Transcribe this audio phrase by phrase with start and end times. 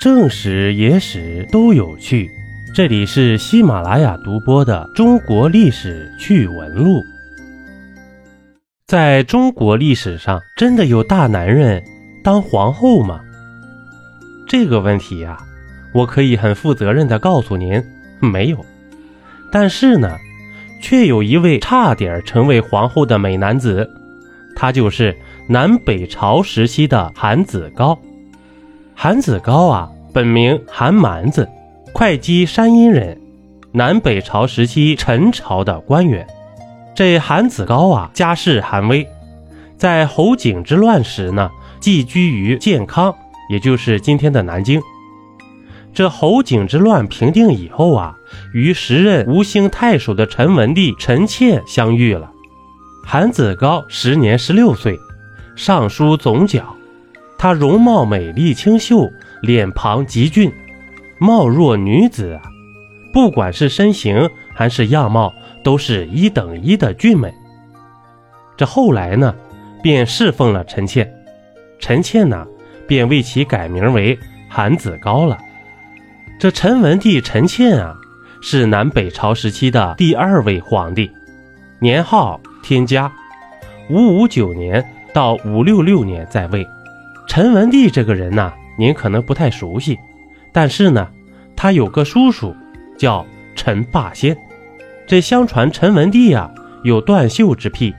[0.00, 2.30] 正史、野史都有趣。
[2.74, 7.00] 这里是喜马拉雅独播的《中国历史趣闻录》。
[8.86, 11.84] 在中国历史上，真的有大男人
[12.24, 13.20] 当皇后吗？
[14.48, 15.36] 这个问题呀，
[15.92, 17.84] 我可以很负责任的告诉您，
[18.20, 18.64] 没有。
[19.52, 20.16] 但是呢，
[20.80, 23.86] 却有一位差点成为皇后的美男子，
[24.56, 25.14] 他就是
[25.46, 28.00] 南北朝时期的韩子高。
[29.02, 31.48] 韩子高啊，本名韩蛮子，
[31.94, 33.18] 会稽山阴人，
[33.72, 36.26] 南北朝时期陈朝的官员。
[36.94, 39.08] 这韩子高啊，家世寒微，
[39.78, 41.50] 在侯景之乱时呢，
[41.80, 43.14] 寄居于建康，
[43.48, 44.78] 也就是今天的南京。
[45.94, 48.14] 这侯景之乱平定以后啊，
[48.52, 52.30] 与时任吴兴太守的陈文帝陈倩相遇了。
[53.02, 54.98] 韩子高时年十六岁，
[55.56, 56.76] 尚书总角。
[57.40, 60.52] 她容貌美丽清秀，脸庞极俊，
[61.18, 62.38] 貌若女子！
[63.14, 65.32] 不管是身形还是样貌，
[65.64, 67.32] 都是一等一的俊美。
[68.58, 69.34] 这后来呢，
[69.82, 71.10] 便侍奉了陈倩，
[71.78, 72.46] 陈倩呢，
[72.86, 75.38] 便为其改名为韩子高了。
[76.38, 77.96] 这陈文帝陈倩啊，
[78.42, 81.10] 是南北朝时期的第二位皇帝，
[81.78, 83.10] 年号天嘉，
[83.88, 86.66] 五五九年到五六六年在位。
[87.30, 89.96] 陈文帝这个人呢，您可能不太熟悉，
[90.50, 91.08] 但是呢，
[91.54, 92.52] 他有个叔叔
[92.98, 94.36] 叫陈霸先。
[95.06, 96.50] 这相传陈文帝啊
[96.82, 97.94] 有断袖之癖，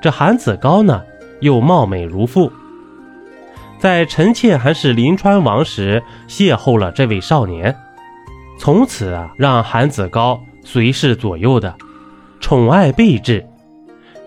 [0.00, 1.00] 这韩子高呢
[1.40, 2.52] 又貌美如妇。
[3.78, 7.72] 在臣妾还是临川王时，邂逅了这位少年，
[8.58, 11.72] 从此啊，让韩子高随侍左右的，
[12.40, 13.46] 宠爱备至。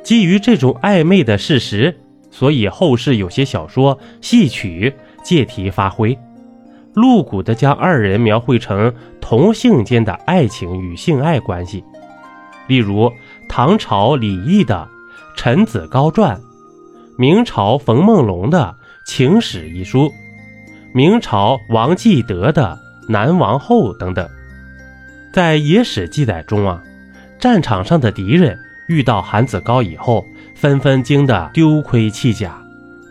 [0.04, 2.00] 基于这种暧昧的事实，
[2.38, 6.20] 所以后世有些小说、戏曲借题发挥，
[6.94, 11.82] 露骨的将二人描绘成同性间的爱情与性爱关系。
[12.68, 13.10] 例如
[13.48, 14.86] 唐朝李益的
[15.38, 16.36] 《陈子高传》，
[17.18, 18.76] 明朝冯梦龙的。
[19.08, 20.12] 《情史》一书，
[20.92, 22.80] 明朝王继德的
[23.12, 24.28] 《南王后》等等，
[25.32, 26.82] 在野史记载中啊，
[27.40, 32.62] 战场上的敌人遇到韩子高以后，纷纷惊得丢盔弃甲，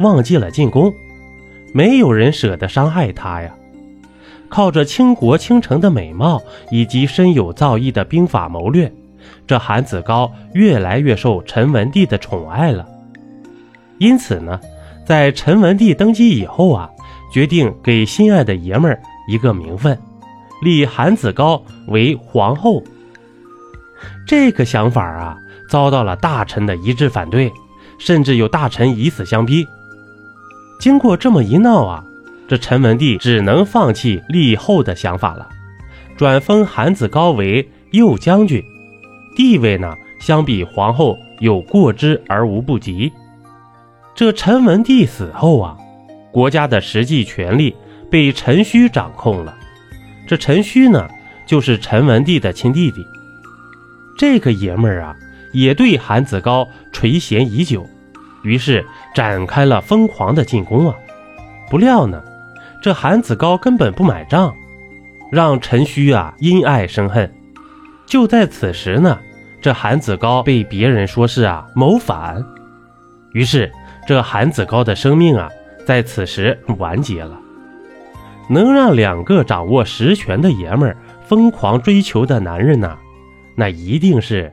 [0.00, 0.92] 忘记了进攻，
[1.72, 3.54] 没有人舍得伤害他呀。
[4.48, 8.92] 靠着倾国倾城的美貌以及深有造诣的兵法谋略，
[9.46, 12.86] 这韩子高越来越受陈文帝的宠爱了。
[13.98, 14.60] 因此呢。
[15.06, 16.88] 在陈文帝登基以后啊，
[17.30, 18.98] 决定给心爱的爷们儿
[19.28, 19.98] 一个名分，
[20.62, 22.82] 立韩子高为皇后。
[24.26, 25.36] 这个想法啊，
[25.74, 27.52] 遭到了大臣的一致反对，
[27.98, 29.66] 甚至有大臣以死相逼。
[30.78, 32.04] 经过这么一闹啊，
[32.46, 35.48] 这陈文帝只能放弃立后的想法了，
[36.16, 38.62] 转封韩子高为右将军，
[39.34, 43.12] 地位呢，相比皇后有过之而无不及。
[44.14, 45.76] 这陈文帝死后啊，
[46.30, 47.74] 国家的实际权力
[48.08, 49.52] 被陈顼掌控了。
[50.28, 51.08] 这陈顼呢，
[51.44, 53.04] 就是陈文帝的亲弟弟。
[54.16, 55.16] 这个爷们儿啊，
[55.54, 57.86] 也对韩子高垂涎已久，
[58.42, 58.84] 于是
[59.14, 60.94] 展开了疯狂的进攻啊。
[61.70, 62.22] 不料呢，
[62.82, 64.54] 这韩子高根本不买账，
[65.32, 67.32] 让陈顼啊因爱生恨。
[68.04, 69.18] 就在此时呢，
[69.62, 72.44] 这韩子高被别人说是啊谋反，
[73.32, 73.72] 于是。
[74.06, 75.48] 这韩子高的生命啊，
[75.86, 77.40] 在此时完结了。
[78.50, 82.98] 能让两个掌握实权的爷们儿疯狂追求的男人呢，
[83.54, 84.52] 那一定是